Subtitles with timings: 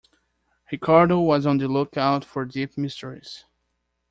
[0.71, 3.45] Ricardo was on the look-out for deep mysteries.